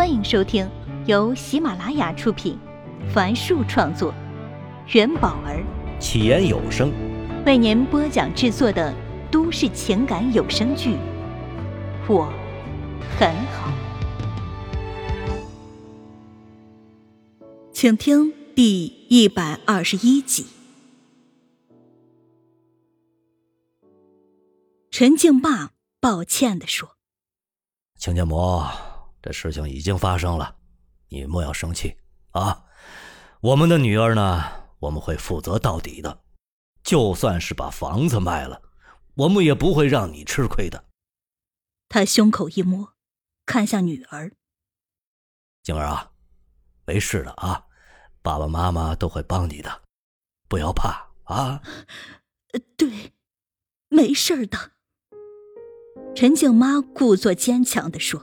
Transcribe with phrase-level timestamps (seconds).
[0.00, 0.66] 欢迎收听
[1.04, 2.58] 由喜马拉雅出品，
[3.12, 4.14] 凡树创作，
[4.94, 5.62] 元宝儿。
[6.00, 6.90] 起言有声。
[7.44, 8.94] 为您播讲制作的
[9.30, 10.94] 都市情感有声剧
[12.08, 12.32] 《我
[13.18, 13.70] 很好》，
[17.70, 20.46] 请听第一百二十一集。
[24.90, 26.96] 陈静霸抱歉的说
[28.00, 28.62] ：“亲家母，
[29.22, 30.56] 这事情已经发生了，
[31.08, 31.96] 你莫要生气
[32.30, 32.64] 啊！
[33.40, 34.42] 我们的女儿呢，
[34.78, 36.22] 我们会负责到底的，
[36.82, 38.62] 就算是把房子卖了，
[39.14, 40.84] 我们也不会让你吃亏的。”
[41.88, 42.94] 他胸口一摸，
[43.44, 44.32] 看向女儿
[45.62, 46.12] ：“静儿啊，
[46.86, 47.66] 没事的啊，
[48.22, 49.82] 爸爸妈妈都会帮你的，
[50.48, 51.62] 不要怕啊。
[52.76, 53.12] ”“对，
[53.88, 54.72] 没事的。”
[56.14, 58.22] 陈静妈故作坚强的说：“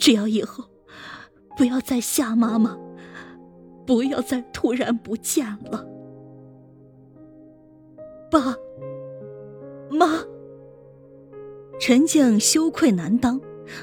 [0.00, 0.64] 只要以后
[1.56, 2.76] 不要再吓妈妈，
[3.86, 5.86] 不要再突然不见了。”
[8.32, 8.56] 爸
[9.90, 10.24] 妈，
[11.78, 13.40] 陈静羞愧难当，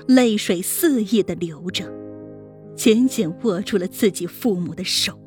[0.07, 1.85] 泪水肆意的流着，
[2.75, 5.19] 紧紧握住了自己父母的手。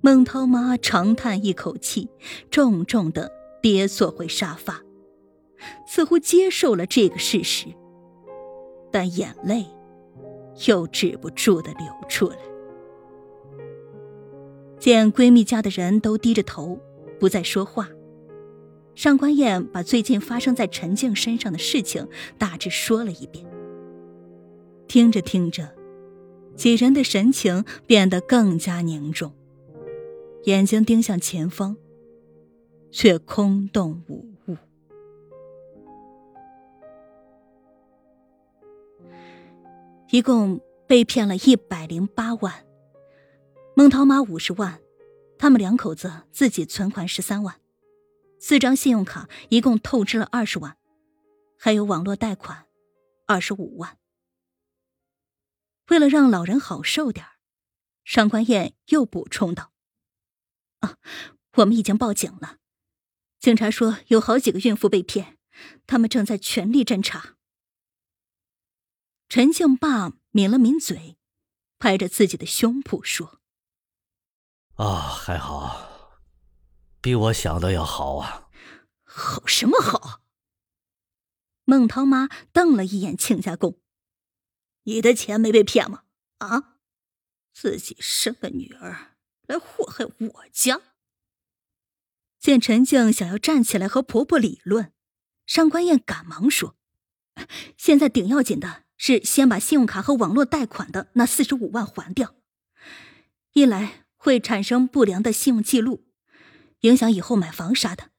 [0.00, 2.08] 孟涛妈长叹一口气，
[2.50, 4.82] 重重的跌坐回沙发。
[5.86, 7.66] 似乎接受了这个事实，
[8.92, 9.66] 但眼泪
[10.66, 12.36] 又止不住的流出来。
[14.78, 16.78] 见闺蜜家的人都低着头，
[17.18, 17.88] 不再说话，
[18.94, 23.46] 上官燕把最近发生在陈静身上的事情大致说了一遍。
[24.88, 25.74] 听着听着，
[26.54, 29.32] 几人的神情变得更加凝重，
[30.44, 31.76] 眼睛盯向前方，
[32.90, 34.31] 却空洞无。
[40.12, 42.66] 一共被骗了一百零八万，
[43.74, 44.78] 孟涛妈五十万，
[45.38, 47.58] 他们两口子自己存款十三万，
[48.38, 50.76] 四张信用卡一共透支了二十万，
[51.58, 52.66] 还有网络贷款
[53.26, 53.96] 二十五万。
[55.88, 57.24] 为了让老人好受点
[58.04, 59.72] 上官燕又补充道
[60.80, 60.98] ：“啊，
[61.56, 62.58] 我们已经报警了，
[63.40, 65.38] 警察说有好几个孕妇被骗，
[65.86, 67.36] 他们正在全力侦查。”
[69.34, 71.16] 陈静霸抿了抿嘴，
[71.78, 73.40] 拍着自己的胸脯说
[74.76, 76.20] ：“啊，还好，
[77.00, 78.50] 比我想的要好啊。
[79.02, 80.20] ”“好什么好？”
[81.64, 83.80] 孟涛妈瞪了一眼亲家公
[84.84, 86.02] ：“你的钱没被骗吗？
[86.36, 86.76] 啊，
[87.54, 89.16] 自己生个女儿
[89.46, 90.82] 来祸害我家。”
[92.38, 94.92] 见陈静想要站起来和婆婆理论，
[95.46, 96.76] 上官燕赶忙说
[97.78, 102.36] ：“现在顶要紧的。”是先把信用卡和网络贷款的那四十五万还掉，
[103.52, 106.06] 一来会产生不良的信用记录，
[106.82, 108.10] 影响以后买房啥的；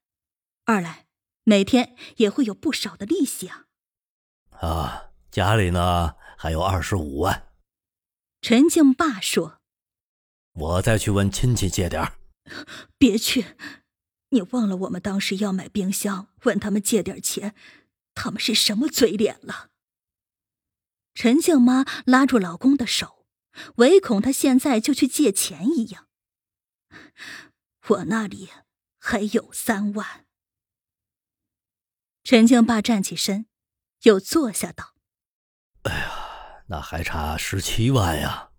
[0.66, 1.06] 二来
[1.46, 3.68] 每天也会有不少的利息啊。
[4.60, 7.48] 啊，家里呢还有二十五万。
[8.42, 9.62] 陈静爸说
[10.52, 12.18] ：“我再去问亲戚借点儿。”
[13.00, 13.46] 别去，
[14.32, 17.56] 你忘了我们当时要买冰箱，问他们借点钱，
[18.14, 19.70] 他们是什么嘴脸了？
[21.14, 23.26] 陈静妈拉住老公的手，
[23.76, 26.08] 唯恐他现在就去借钱一样。
[27.88, 28.50] 我那里
[28.98, 30.26] 还有三万。
[32.24, 33.46] 陈静爸站起身，
[34.04, 34.96] 又坐下道
[35.84, 38.52] ：“哎呀，那还差十七万呀。”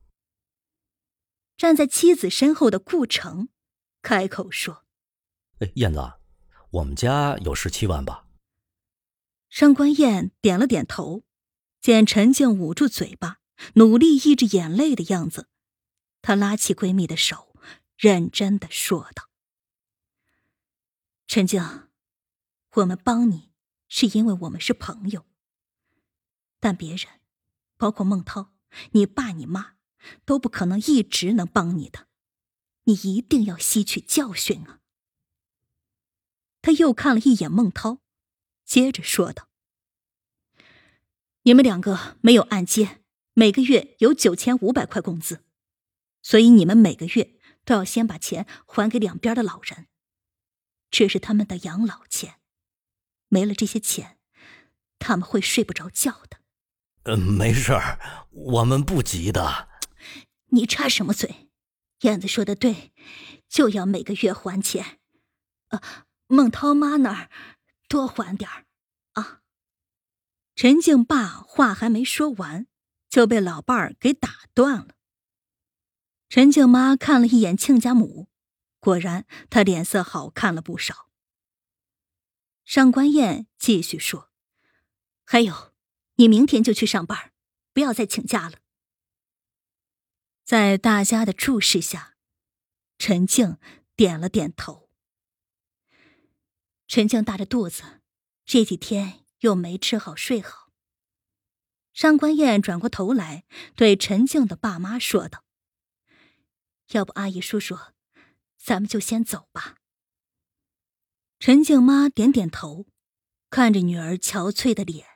[1.56, 3.48] 站在妻子身后的顾城
[4.02, 4.84] 开口说
[5.60, 6.12] ：“哎，燕子，
[6.70, 8.26] 我们家有十七万吧？”
[9.50, 11.23] 上官燕点了点头。
[11.84, 13.40] 见陈静捂住嘴巴，
[13.74, 15.50] 努力抑制眼泪的样子，
[16.22, 17.54] 她拉起闺蜜的手，
[17.98, 19.28] 认真的说道
[21.28, 21.90] ：“陈静，
[22.76, 23.52] 我们帮你
[23.86, 25.26] 是因为我们是朋友，
[26.58, 27.20] 但别人，
[27.76, 28.54] 包括孟涛、
[28.92, 29.74] 你爸、你妈，
[30.24, 32.06] 都不可能一直能帮你的，
[32.84, 34.80] 你一定要吸取教训啊！”
[36.62, 37.98] 他又看了一眼孟涛，
[38.64, 39.50] 接着说道。
[41.46, 43.02] 你们两个没有按揭，
[43.34, 45.44] 每个月有九千五百块工资，
[46.22, 49.86] 所以你们每个月都要先把钱还给两边的老人，
[50.90, 52.36] 这是他们的养老钱。
[53.28, 54.18] 没了这些钱，
[54.98, 56.38] 他们会睡不着觉的。
[57.02, 57.98] 嗯，没事儿，
[58.30, 59.68] 我们不急的。
[60.46, 61.50] 你插什么嘴？
[62.00, 62.92] 燕子说的对，
[63.50, 64.98] 就要每个月还钱。
[65.68, 65.80] 呃，
[66.26, 67.30] 孟涛妈那儿
[67.86, 68.64] 多还点儿啊。
[70.54, 72.68] 陈静爸话还没说完，
[73.08, 74.94] 就被老伴儿给打断了。
[76.28, 78.28] 陈静妈看了一眼亲家母，
[78.78, 81.10] 果然，她脸色好看了不少。
[82.64, 84.30] 上官燕继续说
[85.24, 85.74] ：“还有，
[86.14, 87.32] 你明天就去上班，
[87.72, 88.58] 不要再请假了。”
[90.44, 92.14] 在大家的注视下，
[92.96, 93.58] 陈静
[93.96, 94.88] 点了点头。
[96.86, 98.00] 陈静大着肚子，
[98.44, 99.23] 这几天。
[99.40, 100.70] 又没吃好睡好。
[101.92, 103.44] 上官燕转过头来，
[103.76, 105.44] 对陈静的爸妈说道
[106.90, 107.78] ：“要不阿姨叔叔，
[108.56, 109.76] 咱们就先走吧。”
[111.38, 112.86] 陈静妈点点头，
[113.48, 115.06] 看着女儿憔悴的脸，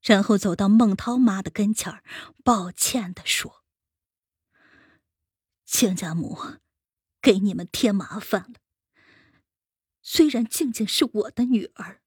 [0.00, 2.04] 然后走到孟涛妈的跟前儿，
[2.44, 3.64] 抱歉的说
[5.66, 6.38] ：“亲家母，
[7.20, 8.60] 给你们添麻烦了。
[10.02, 12.02] 虽然静静是我的女儿。”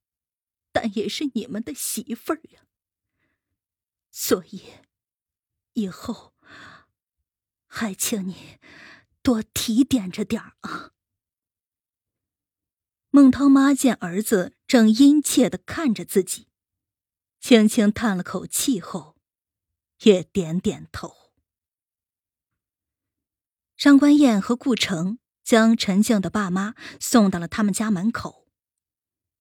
[0.81, 2.61] 但也是你们的媳妇儿呀，
[4.11, 4.61] 所以
[5.73, 6.33] 以后
[7.67, 8.57] 还请你
[9.21, 10.93] 多提点着点儿啊。
[13.09, 16.47] 孟涛妈见儿子正殷切的看着自己，
[17.41, 19.17] 轻轻叹了口气后，
[20.03, 21.33] 也点点头。
[23.75, 28.48] 上官燕和顾城将陈静的爸妈送到了他们家门口。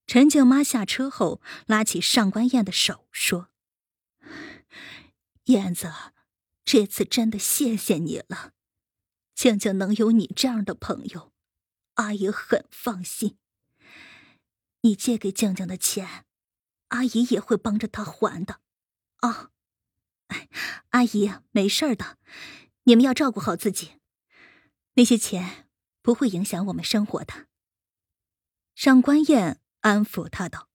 [0.09, 3.51] 陈静妈下车后，拉起上官燕的手说
[5.45, 5.93] ：“燕子，
[6.65, 8.55] 这次真的谢谢你了。
[9.35, 11.35] 静静能有你这样的朋友，
[11.97, 13.37] 阿姨很放心。
[14.81, 16.25] 你借给静静的钱，
[16.89, 18.61] 阿姨也会帮着她还的。
[19.17, 19.51] 啊，
[20.29, 20.49] 哎，
[20.89, 22.17] 阿姨没事的，
[22.85, 24.01] 你们要照顾好自己。
[24.95, 25.69] 那些钱
[26.01, 27.47] 不会影响我们生活的。”
[28.75, 29.61] 上官燕。
[29.89, 30.69] 安抚他道：“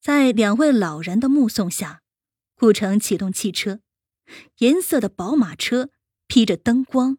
[0.00, 2.02] 在两位老人的目送下，
[2.54, 3.80] 顾城启动汽车，
[4.60, 5.90] 银色的宝马车
[6.26, 7.18] 披着灯光，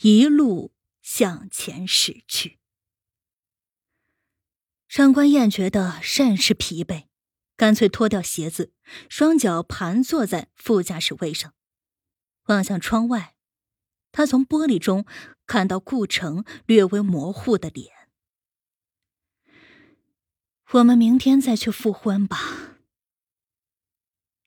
[0.00, 2.58] 一路向前驶去。
[4.88, 7.08] 上官燕觉得甚是疲惫，
[7.58, 8.72] 干脆脱掉鞋子，
[9.10, 11.52] 双脚盘坐在副驾驶位上，
[12.46, 13.36] 望向窗外。
[14.12, 15.04] 他从玻璃中
[15.46, 17.92] 看到顾城略微模糊的脸。”
[20.72, 22.38] 我们明天再去复婚吧。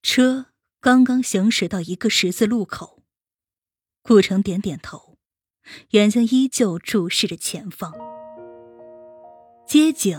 [0.02, 0.46] 车
[0.80, 3.04] 刚刚行驶到一个十字路口，
[4.02, 5.18] 顾城点点头，
[5.90, 7.94] 眼睛依旧注视着前方。
[9.68, 10.18] 街景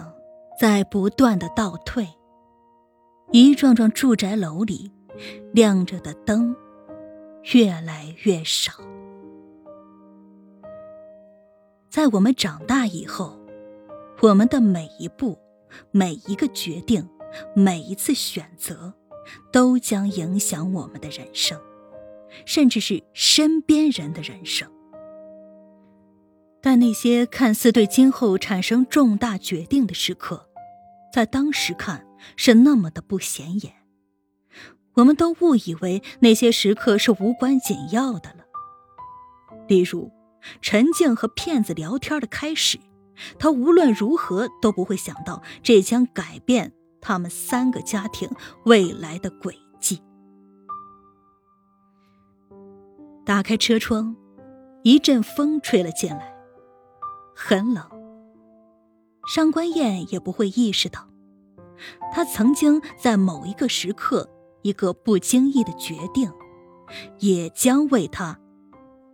[0.61, 2.07] 在不断的倒退，
[3.33, 4.93] 一幢幢住宅楼里
[5.55, 6.55] 亮着的灯
[7.55, 8.75] 越来越少。
[11.89, 13.41] 在我们长大以后，
[14.21, 15.44] 我们的每一步。
[15.91, 17.09] 每一个决定，
[17.55, 18.95] 每一次选择，
[19.53, 21.61] 都将影响我们的人生，
[22.47, 24.71] 甚至是身边人的人生。
[26.61, 30.49] 但那些看似对今后产生重大决定的时刻，
[31.13, 32.07] 在当时看
[32.37, 33.75] 是那么的不显眼，
[34.95, 38.45] 我们都误以为那些时刻是无关紧要的了。
[39.69, 40.11] 例如，
[40.63, 42.79] 陈静和骗子聊天的开始。
[43.39, 48.29] 他无论如何都不会想到，这将改变他们三个家庭
[48.65, 50.03] 未来的轨迹。
[53.25, 54.15] 打开车窗，
[54.83, 56.35] 一阵风吹了进来，
[57.35, 57.89] 很冷。
[59.35, 61.09] 上官燕也不会意识到，
[62.13, 64.29] 他曾经在某一个时刻，
[64.61, 66.31] 一个不经意的决定，
[67.21, 68.39] 也将为他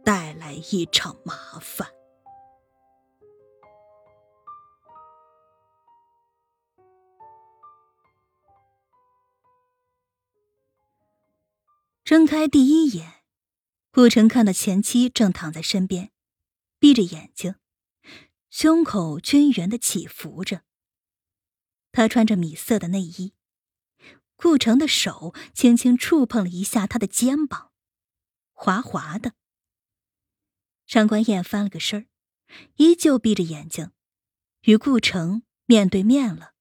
[0.02, 1.86] 带来一场麻烦。
[12.10, 13.22] 睁开第一眼，
[13.92, 16.10] 顾城看到前妻正躺在身边，
[16.80, 17.54] 闭着眼睛，
[18.50, 20.64] 胸口均匀的起伏着。
[21.92, 23.32] 他穿着米色的内衣，
[24.34, 27.70] 顾城的手轻轻触碰了一下他的肩膀，
[28.54, 29.34] 滑滑的。
[30.86, 32.08] 上官燕翻了个身，
[32.74, 33.92] 依旧闭着眼睛，
[34.62, 36.54] 与顾城面对面了。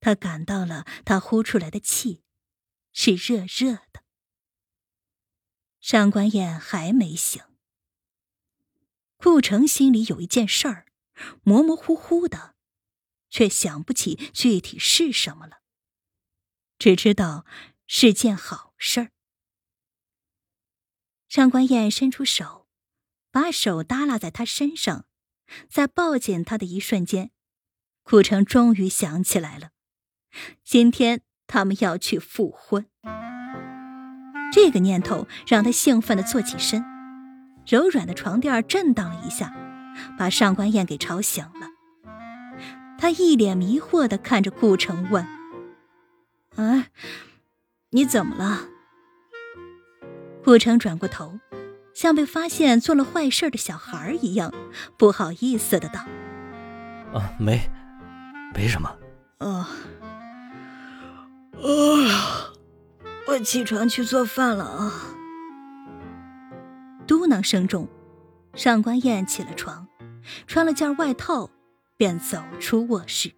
[0.00, 2.24] 他感到了他呼出来的气，
[2.92, 3.87] 是热热的。
[5.80, 7.42] 上官燕还没醒，
[9.16, 10.86] 顾城心里有一件事儿，
[11.42, 12.56] 模模糊糊的，
[13.30, 15.62] 却想不起具体是什么了，
[16.78, 17.46] 只知道
[17.86, 19.12] 是件好事儿。
[21.28, 22.68] 上官燕伸出手，
[23.30, 25.06] 把手耷拉在他身上，
[25.70, 27.30] 在抱紧他的一瞬间，
[28.02, 29.70] 顾城终于想起来了，
[30.64, 32.90] 今天他们要去复婚。
[34.52, 36.84] 这个念头让他兴奋地坐起身，
[37.66, 39.54] 柔软的床垫震荡了一下，
[40.18, 41.68] 把上官燕给吵醒了。
[42.98, 45.26] 他一脸迷惑地看着顾城问
[46.56, 46.86] ：“哎，
[47.90, 48.62] 你怎么了？”
[50.42, 51.38] 顾城转过头，
[51.94, 54.52] 像被发现做了坏事的小孩一样，
[54.96, 56.00] 不好意思的道
[57.12, 57.70] ：“啊，没，
[58.54, 58.96] 没什么。
[59.38, 59.68] ”“啊，
[61.62, 62.50] 啊，
[63.28, 64.92] 我起床去做饭了啊。”
[67.06, 67.88] 嘟囔声中，
[68.54, 69.86] 上官燕起了床，
[70.46, 71.50] 穿了件外套。
[71.96, 73.32] 便走出卧室，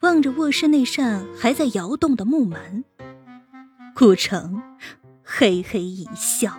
[0.00, 2.84] 望着卧室那扇还在摇动的木门，
[3.94, 4.62] 顾城
[5.24, 6.58] 嘿嘿一笑。